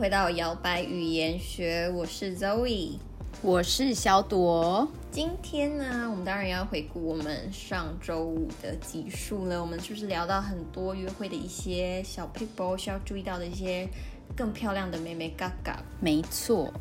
[0.00, 2.92] 回到摇摆语言学，我是 Zoe，
[3.42, 4.88] 我是小朵。
[5.10, 9.60] 今天呢，我们当然要回顾我们上周五的集数了。
[9.60, 13.86] 我们是不是聊到很多约会的一些小 people 需要注意到的一些
[14.34, 15.82] 更漂亮的妹妹嘎嘎？
[16.00, 16.72] 没错。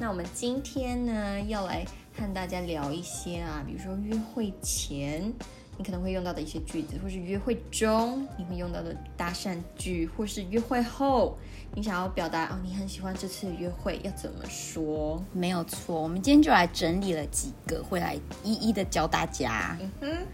[0.00, 1.84] 那我们今天呢，要来
[2.16, 5.30] 和大家聊一些啊，比如说约会前。
[5.78, 11.36] 你可能会用到的一些句子，或是约会中你会用到的搭讪句，或是约会后
[11.74, 15.22] 你想要表达哦，你很喜欢这次的约会要怎么说？
[15.32, 19.76] 没有错，我们今天就来整理了几个，会来一一的教大家。
[19.80, 20.26] 嗯哼，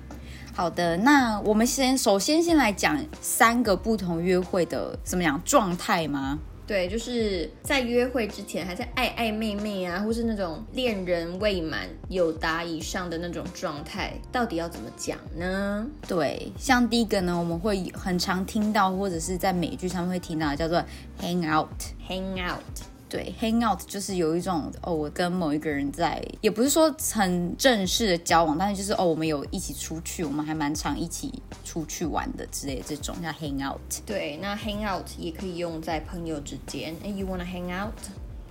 [0.53, 6.41] 好的，那我们先首先先来讲三个不同约会的怎么样状态吗？
[6.69, 15.87] 对，就是在约会之前还在爱爱妹妹啊，或是那种恋人未满有达以上的那种状态，到底要怎么讲呢？
[16.07, 20.85] 对，像第一个呢，我们会很常听到，或者是在美剧上面会听到，叫做
[21.23, 22.61] hang out，hang out。
[23.09, 31.33] 对，hang out 就是有一种哦，我跟某一个人在，也不是说很正式的交往，但是就是哦，我们有一起出去，我们还蛮常一起
[31.65, 33.81] 出去玩的之类这种叫 hang out。
[34.05, 37.95] 对，那 hang out 也可以用在朋友之间，哎，you wanna hang out？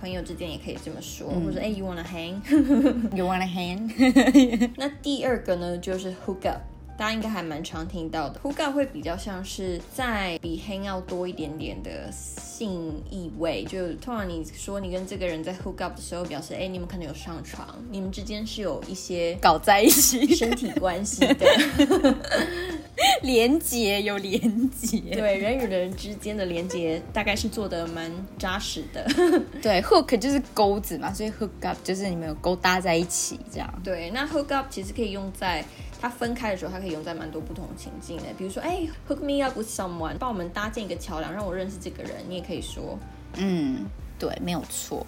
[0.00, 4.70] 朋友之间也可以这么说，或者哎，you wanna hang？you wanna hang？
[4.76, 6.60] 那第二个呢，就是 hook up。
[6.98, 13.62] 大家应该还蛮常听到的，hook up 会比较像是在比 hang out 多一点点的性意味。
[13.66, 22.16] 就通常你说你跟这个人在 hook up 的时候，表示哎，你们可能有上床，你们之间是有一些搞在一起身体关系的
[23.22, 24.98] 连接，有连接。
[25.12, 29.06] 对，人与人之间的连接大概是做的蛮扎实的。
[29.62, 33.72] 对，hook 就是钩子嘛，所以 hook up 就是你们有勾搭在一起这样。
[33.84, 35.64] 对，那 hook up 其实可以用在。
[36.00, 42.12] 它分开的时候，它可以用在蛮多不同的情境的，比如说，哎，hook me up with someone，帮我们搭建一个桥梁，让我认识这个人。
[42.28, 42.98] 你也可以说，
[43.34, 43.84] 嗯，
[44.18, 45.06] 对，没有错。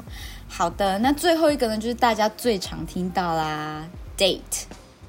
[0.48, 4.64] 好的，那最后一个呢，就是大家最常听到啦，date，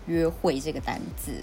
[0.06, 1.34] 约会这个单字。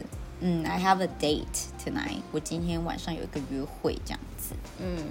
[0.41, 1.45] 嗯，I have a date
[1.85, 4.55] tonight，我今天晚上有一个约会，这样子。
[4.81, 5.05] 嗯。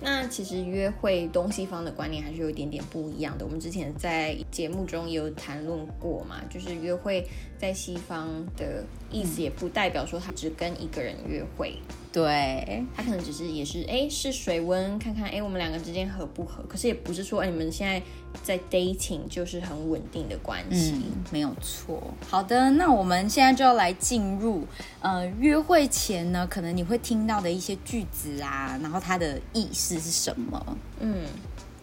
[0.00, 3.44] 那其实约会东西方的观念还是有一点点不一样的。
[3.44, 7.26] 我们之前在节目中有谈论过嘛，就是约会
[7.58, 11.78] 在西方的意思也不代表说他只跟一个人约会。
[12.16, 16.64] 对他可能只是也是哎试水温，看看哎我们两个之间合不合。
[16.66, 18.02] 可是也不是说哎你们现在
[18.42, 20.94] 在 dating 就是很稳定的关系，
[21.30, 22.02] 没有错。
[22.26, 24.66] 好的，那我们现在就要来进入
[25.00, 30.78] 呃约会前呢，可能你会听到的一些句子啊，然后它的意思是什么？
[31.00, 31.26] 嗯，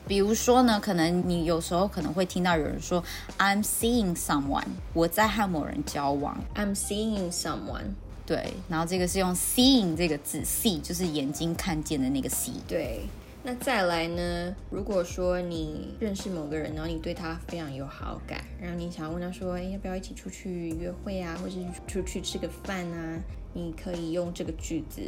[0.08, 3.04] 比如说呢，可能你有时候可能会听到有人说
[3.38, 6.44] I'm seeing someone，我在和某人交往。
[6.56, 7.94] I'm seeing someone。
[8.26, 12.54] 对，然后这个是用 seeing 这个字，see 就是眼睛看见的那个 see。
[12.66, 13.02] 对，
[13.44, 14.56] 那再来呢？
[14.70, 23.20] 如果说你认识某个人，然后你对他非常有好感，然后你想要问他说，哎，要不要一起出去约会啊，或是出去吃个饭啊？
[23.52, 25.02] 你可以用这个句子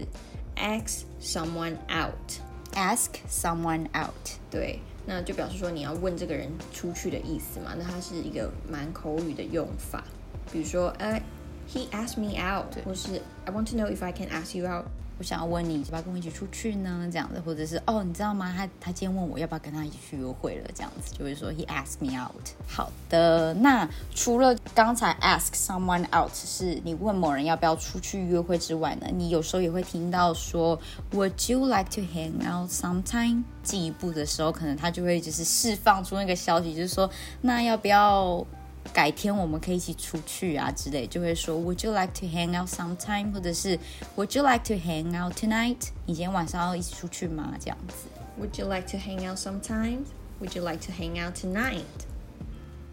[0.58, 4.12] ，ask someone out，ask someone out。
[4.52, 7.74] 对，那就表示说你要问这个人出去的意思嘛？
[7.78, 10.04] 那它是一个蛮口语的用法，
[10.52, 11.22] 比如说，哎。
[11.68, 14.86] He asked me out，或是 I want to know if I can ask you out。
[15.18, 17.08] 我想要问你，要不要跟我一起出去呢？
[17.10, 18.54] 这样子，或者是哦，你知道吗？
[18.54, 22.50] 他他今天问我要不要跟他一起去约会了，这样子就会说 He asked me out。
[22.68, 30.78] 好的，那除了刚才 ask someone out 是你问某人要不要出去约会之外呢，你有时候也会听到说
[31.14, 33.44] Would you like to hang out sometime？
[33.64, 37.10] 进一步的时候，可能他就会就是释放出那个消息，就是说
[37.40, 38.46] 那要不要？
[38.94, 43.32] 改天我们可以一起出去啊之类，就会说 Would you like to hang out sometime？
[43.34, 43.78] 或者是
[44.16, 45.90] Would you like to hang out tonight？
[46.06, 47.54] 你今天晚上要一起出去吗？
[47.60, 48.08] 这样子。
[48.40, 51.84] Would you like to hang out sometime？Would you like to hang out tonight？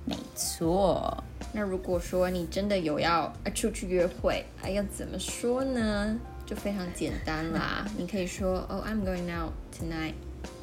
[0.04, 1.22] 没错。
[1.52, 6.18] 那如果说你真的有要出去约会，还要怎么说呢？
[6.44, 7.86] 就非常简单啦。
[7.96, 10.14] 你可以说 Oh, I'm going out tonight.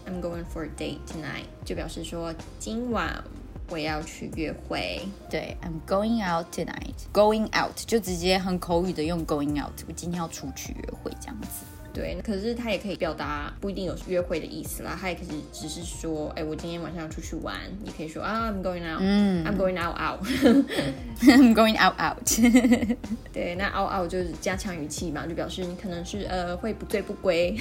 [0.05, 1.45] I'm going for a date tonight.
[1.63, 3.23] 就表示说今晚。
[3.69, 5.01] 我要去约会。
[5.29, 6.95] 对，I'm going out tonight.
[7.13, 9.73] Going out 就直接很口语的用 going out。
[9.87, 11.65] 我今天要出去约会这样子。
[11.91, 14.95] 对，可是它也可以表达不一定有约会的意思啦。
[14.99, 17.55] 它也可以只是说，哎，我今天晚上要出去玩。
[17.83, 18.99] 你可以说啊，I'm going out.
[19.01, 20.23] 嗯，I'm going out out.
[21.23, 22.97] I'm going out out.
[23.33, 27.57] 对，那 out out 就是加强语气嘛，就表示你可能是呃会不醉不归。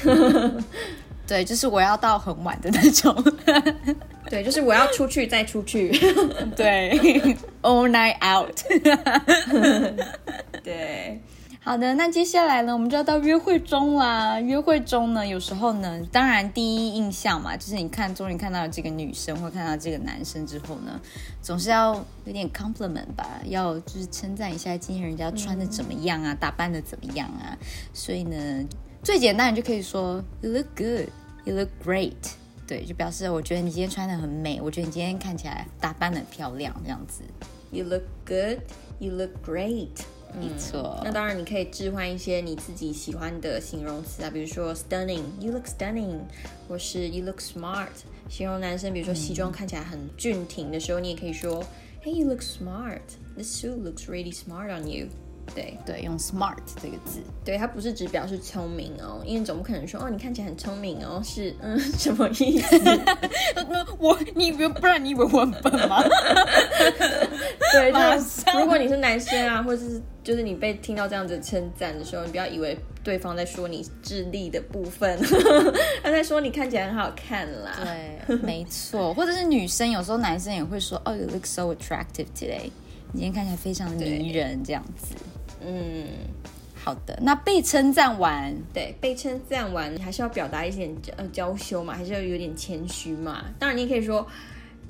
[1.27, 3.15] 对，就是我要到很晚的那种。
[4.31, 5.91] 对，就是我要出去再出去。
[6.57, 6.99] 对
[7.63, 8.57] ，all night out。
[10.63, 11.21] 对，
[11.61, 14.41] 好的，那接下来呢，我们就要到约会中啦。
[14.41, 21.01] 约会中呢，有时候呢，当然第一印象嘛，就是你看，终于看到这个女生或看到这个男生之后呢，
[21.43, 27.57] 总是要有点 compliment 吧，要就是称赞一下今天人家穿的怎么样啊，打扮的怎么样啊。
[27.93, 28.65] 所以呢，
[29.03, 31.09] 最简单你就可以说 You look good,
[31.45, 32.15] you look great。
[32.69, 37.23] 对，就表示我觉得你今天穿的很美，我觉得你今天看起来打扮的漂亮，这样子。
[37.71, 38.61] You look good.
[38.99, 39.89] You look great.
[40.39, 41.01] 没错。
[41.03, 46.19] 那当然，你可以置换一些你自己喜欢的形容词啊，比如说 stunning，you look stunning，
[46.69, 47.89] 或是 you look smart，
[48.29, 51.65] 形容男生，比如说西装看起来很俊挺的时候，你也可以说
[52.05, 55.07] ，Hey，you look smart，this suit looks really smart on you。
[55.55, 57.21] 对对，用 smart 这个字。
[57.45, 62.81] 对，它不是只表示聪明哦，因为总不可能说哦，你看起来很聪明哦，是嗯什么意思？
[63.99, 66.03] 我 你以为不然你以为我很笨吗？
[67.73, 75.19] 对，就是如果你是男生啊，或者是就是你被听到这样子称赞的时候，你不要以为对方在说你智力的部分，
[76.03, 77.79] 他在说你看起来很好看啦。
[78.27, 82.71] 对，没错，或者是女生有时候男生也会说，哦，you look so attractive today，
[83.13, 85.15] 你今天看起来非常的迷人，这样子。
[85.61, 86.07] 嗯，
[86.75, 93.45] 好的，那被称赞完，对，被称赞完，你还是要表达一些呃娇羞嘛，还是要有点谦虚嘛。
[93.59, 94.27] 当然，你也可以说。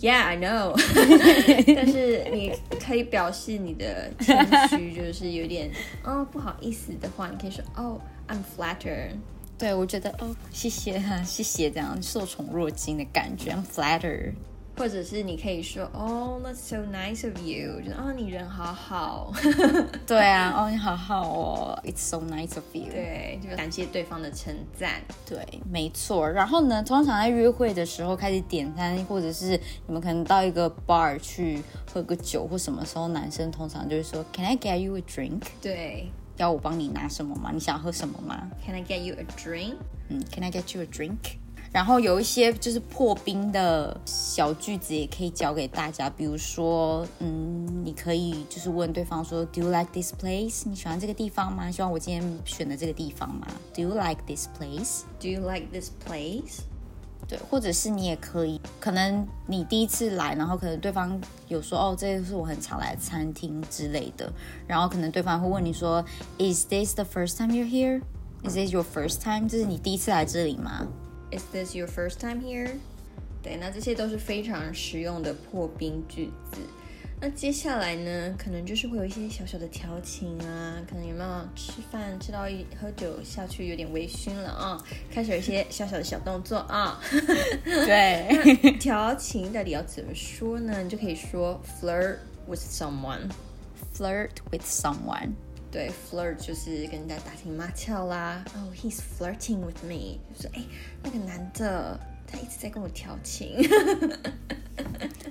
[0.00, 0.80] Yeah, I know。
[1.74, 5.68] 但是你可以表示你的谦虚，就是有点
[6.04, 9.16] 哦不好意思的话，你可以说哦、I'm flattered。
[9.58, 14.34] 对我觉得哦，谢谢哈，谢谢，这样受宠若惊的感觉，I'm flattered。
[14.78, 19.32] 或者是你可以说哦、t h a t s so nice of you，就是哦，你人好好，
[20.06, 22.84] 对啊，哦，你好好哦，It's so nice of you。
[22.90, 25.02] 对，就感谢对方的称赞。
[25.26, 26.28] 对，没错。
[26.30, 31.60] 然后呢，通常在约会的时候开始点餐，或者是你们可能到一个 bar 去
[31.92, 35.42] 喝个酒或什么时候，男生通常就是说，Can I get you a drink？
[35.60, 37.50] 对要我帮你拿什么吗？
[37.52, 39.74] 你想喝什么吗？，Can I get you a drink？
[40.08, 41.16] 嗯，Can I get you a drink？
[41.72, 50.62] 然后有一些就是破冰的小句子也可以教给大家，比如说，嗯，你可以就是问对方说，Do you like this place？
[50.64, 51.70] 你喜欢这个地方吗？
[51.70, 56.60] 希望我今天选的这个地方吗？Do you like this place？Do you like this place？
[57.28, 64.32] 对，或者是你也可以，可能你第一次来，然后可能对方有说哦，这是我很常来的餐厅之类的，
[64.66, 66.02] 然后可能对方会问你说
[66.38, 68.00] ，Is this the first time you're here?
[68.44, 69.46] Is this your first time?
[69.46, 70.86] 这是你第一次来这里吗？
[71.30, 72.76] Is this your first time here？
[73.42, 76.58] 对，那这些都是非常实用的破冰句子。
[77.20, 87.00] 那接下来呢，可能就是会有一些小小的调情啊，可能有没有吃饭吃到一喝酒下去有点微醺了啊，开始有一些小小的小动作啊。
[87.64, 90.82] 对， 调情到底要怎么说呢？
[90.82, 93.30] 你就可以说 flirt with someone。
[93.94, 95.32] flirt with someone。
[95.70, 98.42] 对，flirt 就是跟人家打情骂俏啦。
[98.54, 100.62] 哦、h e s flirting with me，就是哎，
[101.02, 103.56] 那个男的他一直在跟我调情。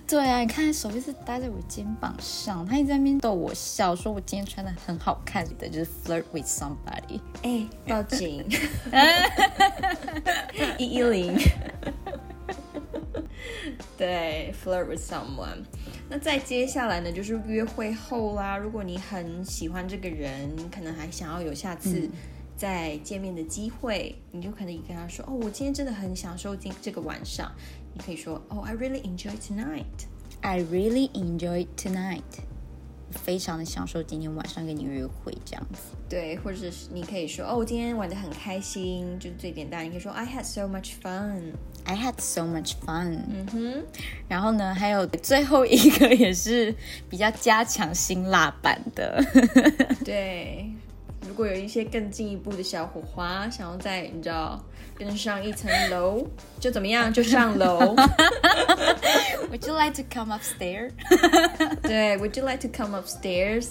[0.08, 7.20] 对啊，你看手一直搭在我肩膀上，他一直在那边逗我笑，说我今天穿的很好看的，就是 flirt with somebody。
[7.42, 8.46] 哎，报警！
[10.78, 11.36] 一一零。
[13.98, 15.66] 对，flirt with someone。
[16.10, 18.58] 那再接下来呢，就是约会后啦。
[18.58, 22.10] 如果你很喜欢这个人，你可能还想要有下次
[22.56, 27.52] 再见面的机会，你就可以跟他说：“哦，我今天真的很享受今这个晚上。”
[27.94, 29.84] 你可以说：“哦、i really enjoy tonight。
[30.42, 32.22] I really enjoyed tonight。
[33.28, 41.52] 非常的享受今天晚上跟你约会这样子。”对，或者是你可以说：“哦，我今天玩的很开心。”就是最简单，你可以说：“I had so much fun。
[41.84, 43.86] I had so much fun。”嗯哼。
[44.30, 46.74] 然后呢，还有最后一个也是
[47.10, 49.22] 比较加强辛辣版的。
[50.06, 50.72] 对，
[51.28, 54.60] 如果有一些更进一步的小火花，想要在你知道
[54.98, 56.26] 更上一层楼，
[56.60, 57.12] 就怎么样？
[57.14, 57.96] 就上楼。
[59.50, 60.92] Would you like to come upstairs？
[61.84, 63.68] 对，Would you like to come upstairs？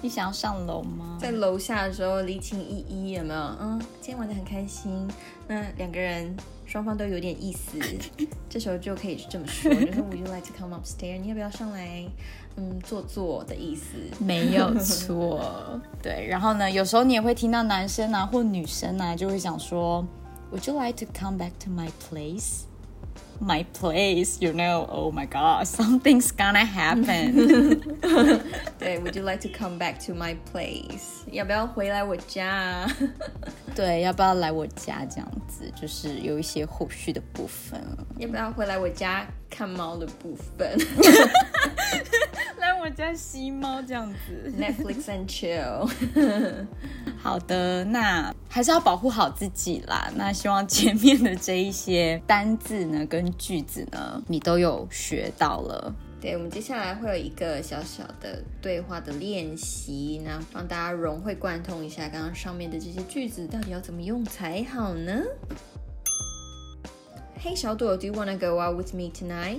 [0.00, 1.18] 你想要上楼吗？
[1.20, 3.40] 在楼下的时候离情依依，有没有？
[3.60, 5.08] 嗯，今天玩的很开心。
[5.46, 6.34] 那两个人
[6.68, 7.78] 双方都有点意思，
[8.46, 11.18] 这时候就可以这么说，就是 Would you like to come upstairs？
[11.18, 12.04] 你要不要上来？
[12.56, 13.96] 嗯，坐坐的意思。
[14.18, 16.26] 没有错，对。
[16.28, 20.06] 然后呢，有时候你也会听到男生啊或女生啊就会想说
[20.52, 22.64] ，Would you like to come back to my place?
[23.41, 24.87] My place, you know?
[24.89, 27.81] Oh my God, something's gonna happen.
[28.79, 31.27] 对，Would you like to come back to my place？
[31.29, 32.97] 要不要回来我家啊？
[33.75, 35.03] 对，要不要来我家？
[35.05, 37.81] 这样子就是有一些后续的部分。
[38.17, 40.77] 要不要回来我家看猫的部分
[42.59, 44.53] 来我家吸猫这样子。
[44.57, 45.89] ？Netflix and chill。
[47.20, 50.10] 好的，那还是要保护好自己啦。
[50.14, 55.94] 那希望前面的这一些单字呢，跟句子呢， 你都有学到了。
[56.20, 65.22] 对，我们接下来会有一个小小的对话的练习，那帮大家融会贯通一下刚刚上面的这些句子，到底要怎么用才好呢
[67.40, 69.58] ？Hey，小朵，Do you wanna go out with me tonight？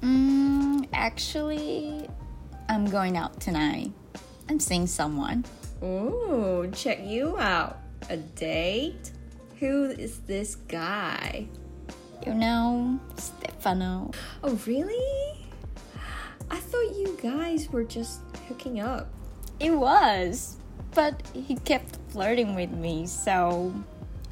[0.00, 2.08] 嗯，Actually,
[2.68, 3.90] I'm going out tonight.
[4.46, 5.42] I'm seeing someone.
[5.86, 7.76] Oh, check you out.
[8.08, 9.12] A date?
[9.60, 11.46] Who is this guy?
[12.26, 14.10] You know, Stefano.
[14.42, 15.44] Oh, really?
[16.50, 19.08] I thought you guys were just hooking up.
[19.60, 20.56] It was,
[20.94, 23.74] but he kept flirting with me, so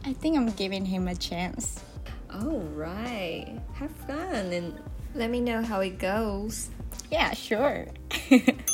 [0.07, 1.83] I think I'm giving him a chance.
[2.31, 3.61] Oh, right.
[3.75, 4.81] Have fun and
[5.15, 6.71] let me know how it goes.
[7.11, 7.89] Yeah, sure.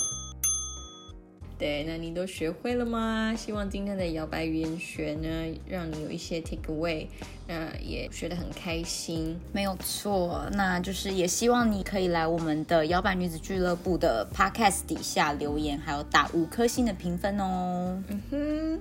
[1.59, 3.35] 对，那你都学会了吗？
[3.37, 5.29] 希望今天的摇摆语言学呢，
[5.69, 7.09] 让你有一些 take away，
[7.49, 9.37] 那也学得很开心。
[9.53, 18.01] 没有错，那就是也希望你可以来我们的摇摆女子俱乐部的 podcast 底下留言，还有打五颗星的评分哦。
[18.07, 18.81] 嗯哼，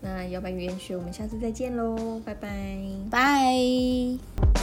[0.00, 2.78] 那摇摆语言学我们下次再见喽，拜拜，
[3.10, 4.53] 拜。